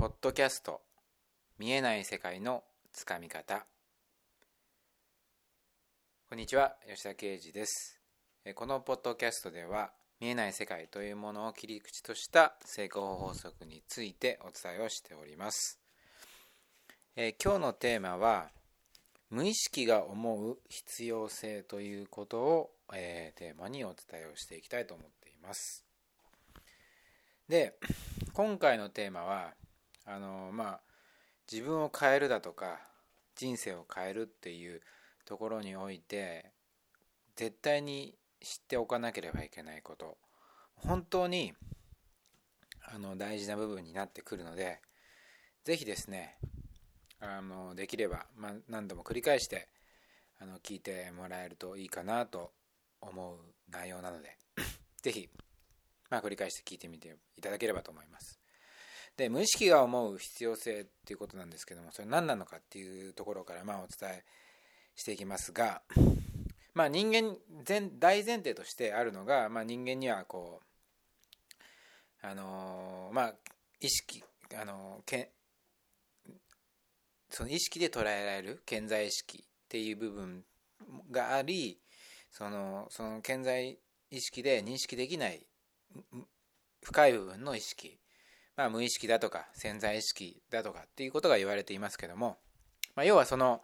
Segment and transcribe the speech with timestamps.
[0.00, 0.80] ポッドキャスト。
[1.58, 3.66] 見えない世界のつかみ方。
[6.26, 8.00] こんにちは吉田啓二です。
[8.54, 15.78] このポッドキャストでは見えない世界というものを切り口とした成功法則についてお伝えをしております。
[17.14, 18.48] え今日のテーマは
[19.28, 25.84] 無意識が思う必要性ということを、えー、テーマにお伝えをしていきたいと思っています。
[27.50, 27.74] で
[28.32, 29.52] 今回のテーマは
[30.12, 30.80] あのまあ
[31.50, 32.80] 自分を変えるだとか
[33.36, 34.80] 人生を変えるっていう
[35.24, 36.50] ところにおいて
[37.36, 40.18] 絶対に知っておかなければいけないこと
[40.74, 41.54] 本当に
[42.92, 44.80] あの大事な部分になってくるので
[45.64, 46.36] 是非ですね
[47.20, 49.68] あのできれば、まあ、何度も繰り返して
[50.40, 52.50] あの聞いてもらえるといいかなと
[53.00, 53.36] 思う
[53.70, 54.36] 内容なので
[55.02, 55.28] 是非、
[56.10, 58.39] まあ、繰り返して聞いてみていただければと思います。
[59.16, 64.24] で無意識が思う必要性っていうことなんですけどもそれ何なのかっていうところからまあお伝え
[64.96, 65.82] していきますが
[66.74, 73.34] まあ人間全大前提としてあるのが、まあ、人間にはこうあのまあ
[73.80, 74.22] 意識
[74.58, 75.30] あのけ
[77.30, 80.44] その意識で捉えられる健在意識っていう部分
[81.10, 81.78] があり
[82.30, 83.78] そのその健在
[84.10, 85.46] 意識で認識できない
[86.82, 87.99] 深い部分の意識
[88.60, 92.36] まあ、無意識だとか潜在意識だとかっていうことが言われていますけども、
[92.94, 93.62] まあ、要はその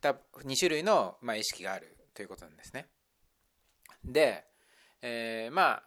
[0.00, 0.16] 2,
[0.46, 2.86] 2種類の、まあ、意識があるということなんですね。
[4.02, 4.46] で、
[5.02, 5.82] えー、まあ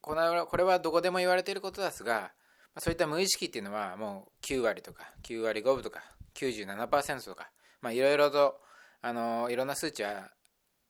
[0.00, 2.30] このこれはどこでも言われていることですが、ま
[2.76, 6.00] あ、そういった無意識っていうのはもう9割とか9割5分とか
[6.34, 7.50] 97%とか、
[7.90, 8.58] いろいろと
[9.02, 10.30] あのいろんな数値は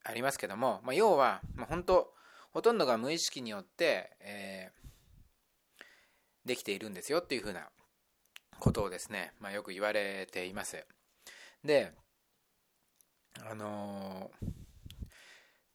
[0.04, 2.12] ありますけども、まあ、要は、まあ、本当
[2.52, 4.81] ほとんどが無意識によって、えー
[6.44, 7.68] できているんですよっていうふうな
[8.58, 10.84] ことをですね、まあ、よく言われています。
[11.64, 11.92] で、
[13.48, 14.48] あのー、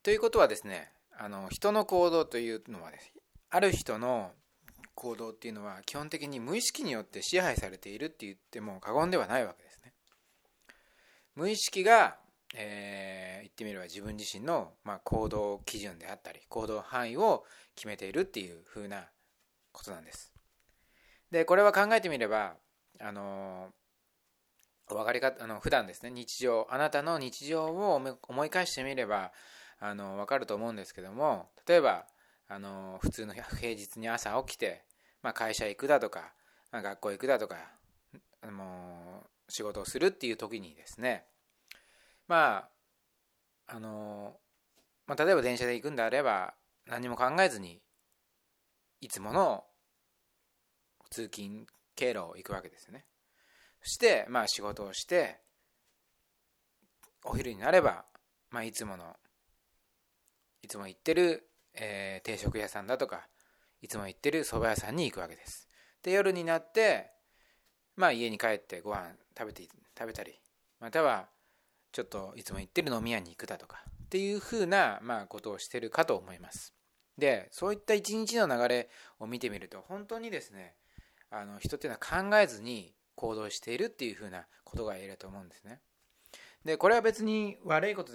[0.04, 3.12] ということはですね、あの人の行動というのはです、
[3.50, 4.32] ある人の
[4.96, 9.94] 行動っていうのは基本的に無意識によって支配されているって言っても過言ではないわけですね。
[11.36, 12.18] 無意識が、
[12.56, 17.46] えー、言ってみれば自分自身の、まあ、行動基準であったり行動範囲を
[17.76, 19.06] 決めているっていうふうな
[19.72, 20.37] ことなんです。
[21.32, 22.56] でこれは考えてみれば
[23.00, 23.68] あの
[24.90, 29.32] お分かりかあの普段ですね日常あなたの日常を思い返してみれば
[29.80, 32.06] あの分かると思うんですけども例えば
[32.48, 34.84] あの普通の平日に朝起きて、
[35.22, 36.32] まあ、会社行くだとか、
[36.72, 37.58] まあ、学校行くだとか
[38.42, 41.26] あの仕事をするっていう時にですね
[42.28, 42.70] ま
[43.68, 44.38] ああの、
[45.06, 46.54] まあ、例えば電車で行くんであれば
[46.86, 47.82] 何も考えずに
[49.02, 49.66] いつもの
[51.10, 53.06] 通勤経路を行くわけですよね。
[53.82, 55.40] そしてまあ仕事をして
[57.24, 58.06] お昼になれば、
[58.52, 59.16] まあ、いつもの
[60.64, 63.28] いつも行ってる、えー、定食屋さんだとか
[63.82, 65.68] いつも行ってる蕎麦屋さんに行くわけです。
[66.04, 67.12] で夜になって
[67.96, 69.64] まあ家に帰ってご飯食べて
[69.98, 70.40] 食べたり
[70.80, 71.28] または
[71.92, 76.74] ちょっといつも行ってる飲み屋に行くだとかっていうふうな、まあ、ことをしてるかと思います。
[77.18, 78.90] でそういった一日の流れ
[79.20, 80.76] を見てみると本当にですね
[81.30, 85.82] あの人っていうのは考えずに行動しているっていうふうなことが言えると思うんですね。
[86.64, 88.14] でこれは別に悪いこと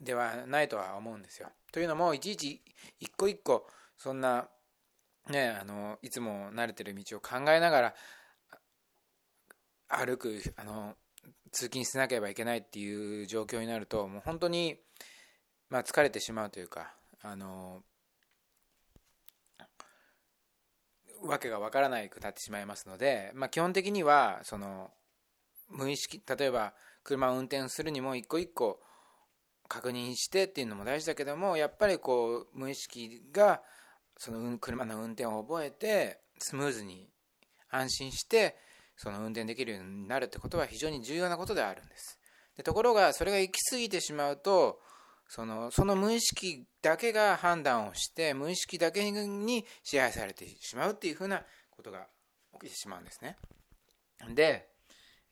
[0.00, 1.48] ではないとは思うんですよ。
[1.72, 2.62] というのもいちいち
[3.00, 3.66] 一個一個
[3.96, 4.48] そんな
[5.28, 7.94] ねあのいつも慣れてる道を考えながら
[9.88, 10.94] 歩くあの
[11.52, 14.76] 通勤しなければいけないっていう状況になるともう本当に、
[15.70, 17.82] まあ、疲れてしまうというかあの
[21.26, 24.90] わけがわからないくなってしまいますので、まあ、基本的にはその
[25.70, 28.80] 無意識例えば車を運転するにも一個一個
[29.68, 33.62] 確認してっていうのも大事だけどもやっぱりこう無意識が
[34.16, 37.08] その車の運転を覚えてスムーズに
[37.70, 38.56] 安心して
[38.96, 42.18] その運転できるようになるってことは非常に重要なことであるんです。
[42.56, 44.78] でところがそれが行き過ぎてしまうと
[45.34, 51.42] そのその無意識だけが判断をして無意識だけに支配されてしまうっていうふうな
[51.72, 52.06] ことが
[52.60, 53.36] 起きてしまうんですね。
[54.32, 54.68] で、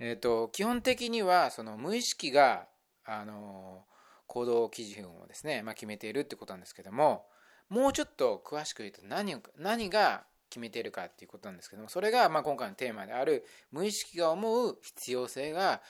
[0.00, 2.66] えーと、基本的にはその無意識が
[3.04, 3.84] あの
[4.26, 7.26] 行動基準をですね、まあ、決めているってことなんですけども
[7.68, 15.80] もうちょっと詳しく言うと何何が決めているかっていうことなんですけどもそれがまあ今回のテーマである無意識が思う必要性が、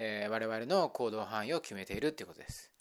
[0.00, 2.72] えー、我々の行動範囲を決めているっていうことです。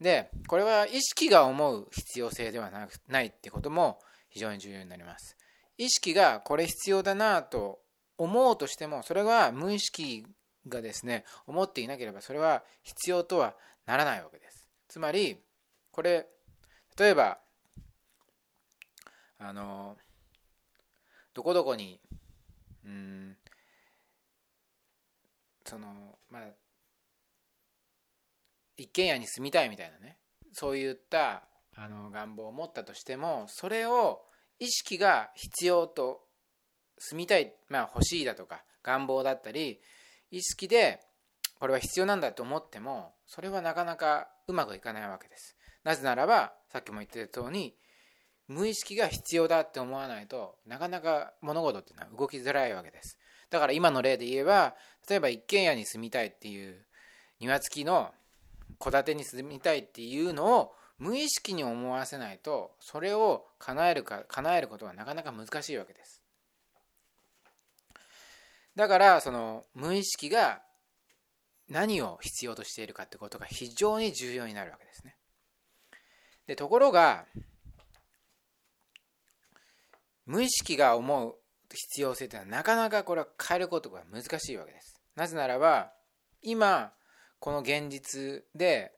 [0.00, 3.98] で、これは意識が思う必要性ではなくないってことも
[4.28, 5.36] 非常に重要になります。
[5.76, 7.80] 意識がこれ必要だなと
[8.18, 10.26] 思うとしてもそれは無意識
[10.68, 13.54] がですね思っていなければそれは必要とは
[13.86, 15.38] ならないわけですつまり
[15.90, 16.26] これ
[16.98, 17.38] 例えば
[19.38, 19.96] あの
[21.32, 21.98] どこどこに
[22.84, 23.36] うん
[25.64, 25.86] その
[26.30, 26.42] まあ
[28.80, 30.16] 一軒家に住みたいみたいなね。
[30.52, 31.42] そういった
[31.76, 34.22] あの願望を持ったとしてもそれを
[34.58, 36.22] 意識が必要と
[36.98, 39.80] 住みたい、まあ、欲しいだとか願望だったり
[40.30, 41.00] 意識で
[41.58, 45.56] これは必要なんだと思ってもそれはなかなかうまくいかないわけです。
[45.84, 47.74] なぜならばさっきも言ってた通り
[48.48, 53.18] 無意識が必要だって思わないとなかなか物事っていうのは動きづらいわけです。
[53.50, 54.74] だから今の例で言えば
[55.08, 56.86] 例えば一軒家に住みたいっていう
[57.40, 58.12] 庭付きの
[58.80, 66.22] 戸建てに住みたいっていうのを無意識に思わせないとそれを叶えるか叶えることはなかなか難しいわけです
[68.76, 70.62] だからその無意識が
[71.68, 75.16] 何を必要としているかってことが非常に重要になるわけですね
[76.46, 77.26] でところが
[80.26, 81.34] 無意識が思う
[81.74, 85.00] 必要性というのはなかなかこれは変えることが難しいわけです。
[85.16, 85.92] なぜならば
[86.42, 86.92] 今
[87.40, 88.92] この現実で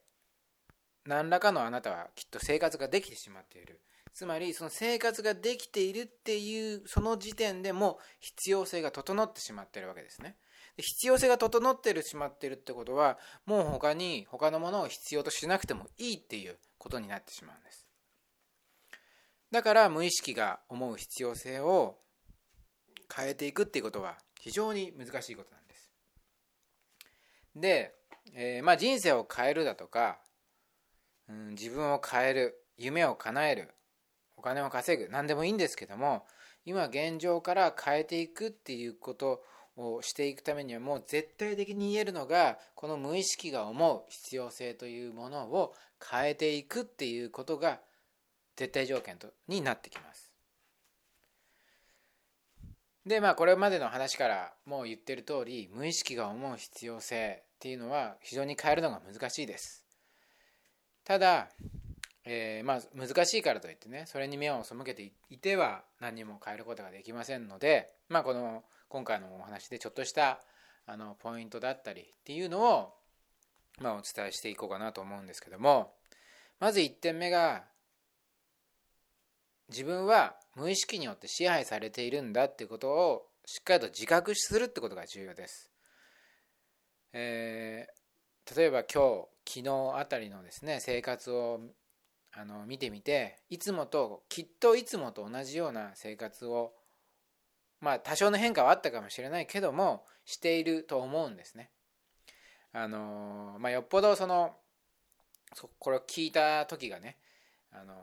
[1.05, 3.79] 何らかのあなたはきっと生活ができてしまっている。
[4.13, 10.35] つまりその生活ができているっていうその時点でも必要性が整ってしまっているわけですね。
[10.77, 17.87] 必要性が整ってるしまってるってことはもう他に他のものを必要としなくてもいいっていうことになってしまうんです。
[19.51, 21.97] だから無意識が思う必要性を
[23.15, 25.91] 変えていくっていうことは非常に難しいことなんです。
[27.55, 27.95] で、
[28.33, 30.19] えー、まあ人生を変えるだとか、
[31.29, 33.69] うん、自分を変える夢を叶える
[34.37, 36.25] お金を稼ぐ何でもいいんですけども
[36.65, 39.43] 今現状から変えていくっていうこと
[39.75, 45.73] をしていくためにはもう絶対的に言えるのがこの無意識が思う必要性というものを
[46.11, 47.79] 変えていくっていうことが
[48.55, 50.31] 絶対条件とになってきます。
[53.05, 59.85] でまあこれまでの話からもう言ってる通り無意識が思う必要性っていうのは非常に変えるのが難しいです。
[61.05, 61.47] ただ、
[62.25, 70.41] えー、まあ難しいからといってねそれに目を背けていては何にも変えることができませんのでまあこの今回のお話でちょっとした
[70.85, 72.93] あのポイントだったりっていうのを
[73.79, 75.93] まあお伝えしていこうかなと思うんですけども
[76.59, 77.63] まず1点目が
[79.69, 85.72] 自分は無意識によって支配されているんだっていうことをしっかりと自覚するってことが重要です。
[87.13, 91.59] えー、例えば今日昨日あたりのですね生活を
[92.33, 96.73] あの見てみていつもときっといつもと同じような生活を
[97.79, 101.69] まあ多少の変化はあったかもしれないけどもしていると思うんですね。
[102.71, 104.55] あのまあ、よっぽどその
[105.77, 107.17] これを聞いた時がね
[107.71, 107.93] あの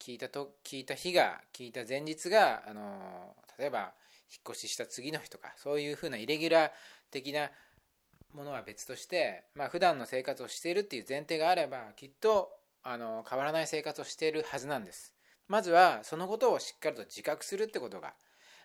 [0.00, 3.92] 聞いたと聞いた日が聞いた前日があの例えば
[4.32, 6.70] 引っ越しした次の日とかそういうふうなイレギュラー
[7.12, 7.50] 的な
[8.34, 12.50] ものは別として、まあ普段の生活をしているっていう前提があればきっと
[12.82, 15.14] あの変わらない生活をしているはずなんです
[15.48, 18.12] まずはそのことをしっかりと自覚するってことが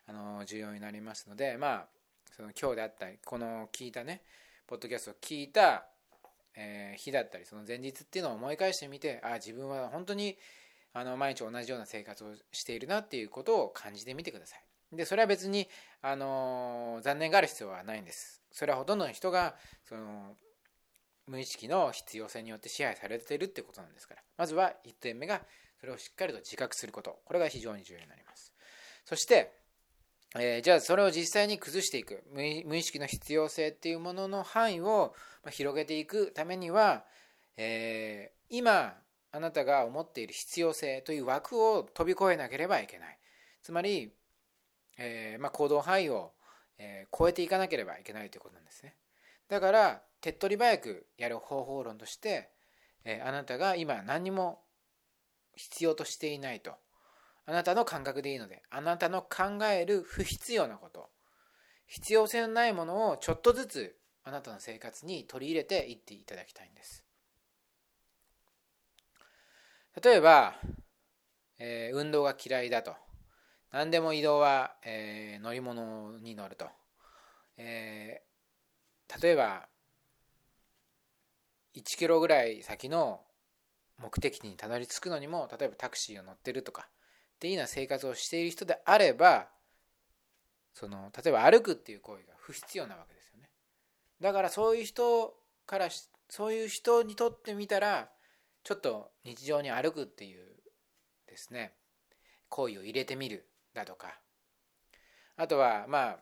[0.08, 1.88] あの重要になりますのでまあ
[2.36, 4.22] その今日であったりこの聞いたね
[4.68, 5.86] ポッドキャストを聞いた、
[6.56, 10.38] えー、日だったりその前日っていうのを思い返してみてあ自分は本当に
[10.94, 14.64] あの毎日同じような生活をしているなっていうことを感じてみてください。
[14.92, 15.70] でそれは別に、
[16.02, 18.39] あの残念がある必要はないんです。
[18.52, 19.56] それはほとんどの人が
[19.88, 20.36] その
[21.28, 24.22] 無意識の必要性によって支配されているってことなんですから。
[24.38, 25.42] まずは1点目が
[25.80, 27.20] それをしっかりと自覚すること。
[27.26, 28.54] これが非常に重要になります。
[29.06, 29.54] そして、
[30.36, 32.24] えー、じゃあそれを実際に崩していく。
[32.34, 35.14] 無意識の必要性っていうものの範囲を
[35.52, 37.06] 広げていくためには、
[37.58, 38.96] えー、今
[39.32, 43.20] あなたが思っている必要性という枠を飛び越えなければいけない。
[43.62, 44.12] つまり、
[44.98, 46.34] えー、まあ、行動範囲を、
[46.80, 48.96] えー、超えていかなければいけないということなんですね。
[49.50, 52.50] だから手っ取り早くやる方法論として、
[53.04, 54.62] えー、あなたが今何も
[55.56, 56.74] 必要としていないと。
[57.46, 61.10] あなたの感覚でいいのであなたの考える不必要なこと。
[61.88, 67.04] 必要性のないものをちょっとずつあなたの生活に取り入れていっていただきたいんです。
[70.02, 70.56] 例えば、
[71.58, 72.96] えー、運動が嫌いだと。
[73.72, 76.68] 何でも移動は、えー、乗り物に乗ると。
[77.58, 79.68] えー、例えば、
[81.76, 83.22] 1キロぐらい先の
[83.98, 86.88] 目的地にたどり着くのにも、例えばタクシーを乗ってるとか、
[87.36, 89.50] っていうような生活をしている人であれば、
[90.80, 93.50] その例えば歩くっていう行為が不必要なわけですよね
[94.22, 95.34] だからそういう人
[95.66, 95.90] から
[96.30, 98.10] そういう人にとってみたら
[98.64, 100.46] ちょっと日常に歩くっていう
[101.28, 101.74] ですね
[102.48, 104.20] 行為を入れてみるだとか。
[105.36, 106.20] あとはまあ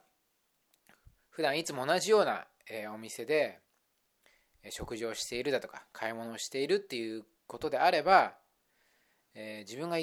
[1.30, 2.46] 普段いつも同じような、
[2.92, 3.60] お店で
[4.70, 8.34] 食事をしているだとか買い物をしているっていうことであれば、
[9.34, 9.98] え自分が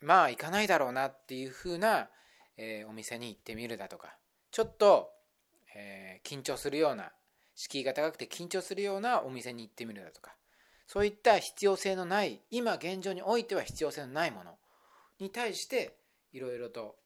[0.00, 2.08] まあ行かないだろうなっていうふうな、
[2.56, 4.16] えお店に行ってみるだとか。
[4.50, 5.10] ちょっと、
[5.74, 7.12] え緊張するような
[7.54, 10.34] 敷居が高くて緊張するようなお店に行ってみるだとか。
[10.86, 14.58] そういった必要性のない今現状においては必要性のないもの
[15.20, 15.99] に対して
[16.32, 16.96] いろいろと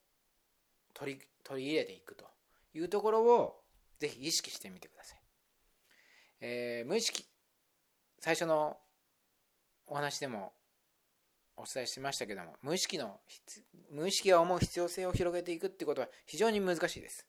[0.92, 2.26] 取り取り入れていくと
[2.74, 3.60] いうところを
[3.98, 5.18] ぜひ意識してみてください。
[6.40, 7.24] えー、無意識。
[8.20, 8.78] 最初の
[9.86, 10.52] お話でも
[11.56, 13.20] お伝えしましたけども無意識の
[13.90, 17.26] 無意識が思う必要性を広げていくってことは非常に難しいです、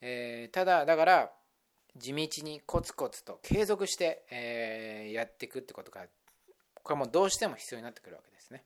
[0.00, 1.30] えー、ただだから
[1.96, 6.02] 地道にコツコツと継続して、えー、やっていくってことが
[6.82, 8.64] これもどうしても必要になってくるわけですね。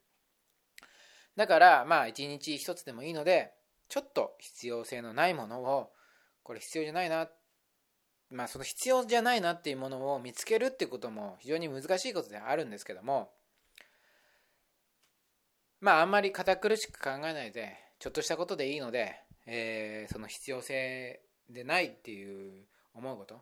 [1.37, 3.53] だからまあ一日一つでもいいので
[3.89, 5.91] ちょっと必要性のないものを
[6.43, 7.29] これ必要じゃないな
[8.31, 13.31] まあその必要じゃないなっていうものを見つけるってことも非常に難しいことであるんですけども
[15.81, 19.15] まああんまり堅苦しく考えないでちょっとしたことでいいので、
[19.47, 21.21] えー、その必要性
[21.51, 23.41] でないっていう思うこと。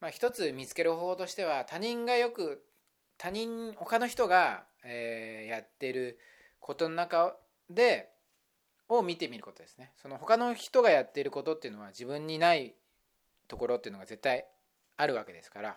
[0.00, 2.62] まあ一つ見つける方法としては他人がよく
[3.16, 6.18] 他人他の人が、えー、やってる
[6.60, 7.36] ことの中
[7.70, 8.10] で
[8.88, 9.92] を見てみることですね。
[9.96, 12.74] その他の人がやっていることっていうのは自分にない
[13.48, 14.46] ところっていうのが絶対
[14.96, 15.76] あるわけですから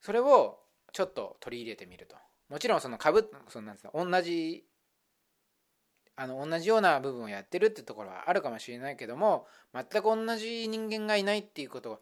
[0.00, 0.60] それを
[0.92, 2.16] ちょっと取り入れてみると。
[2.48, 4.64] もちろんその株そのなんですか同じ
[6.14, 12.00] あの同じような部分をやってるってところはあるかもしれないけども全く同じ人間がいないっていうこと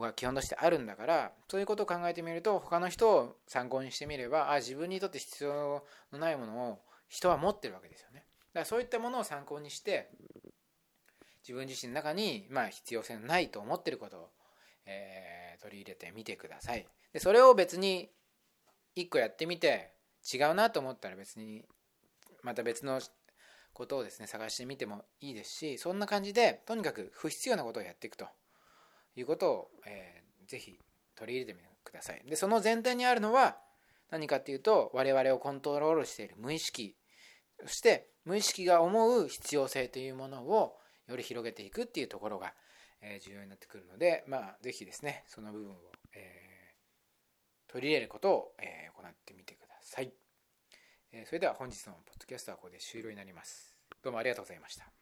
[0.00, 6.78] が基本としてあるんだからそういうことを考えてみると他の人を参考にしてみればあ自分にとって必要のないものを
[7.08, 8.24] 人は持ってるわけですよね。
[8.52, 10.10] だからそういったものを参考にして
[11.42, 14.28] 自分自身の中に、まあ、必要性のないと思ってることを、
[14.86, 16.86] えー、取り入れてみてください。
[17.12, 18.10] でそれを別に
[18.96, 19.92] 1個やってみて
[20.32, 21.64] 違うなと思ったら別に
[22.42, 23.00] また別の
[23.72, 28.26] ことをですね探してみてもいいですしそんな感じでとにかく不必要なことをやっていくと。
[29.16, 30.78] いうことを、えー、ぜひ
[31.16, 33.56] 取り入れてみてくださいでその前提にあるのは
[34.10, 36.96] 何かっていうと我々をコントロールしている無意識
[37.62, 40.76] そして無意識が思う必要性というものを
[41.08, 42.54] より広げていくっていうところが、
[43.02, 45.74] え重要になってくるのでまあ是非ですねその部分を、
[46.14, 50.12] えー、取り入れることを、えー、行ってみてください。
[51.26, 53.74] それでは本日のポッドキャストはここで終了になります。
[54.02, 54.99] どうもありがとうございました。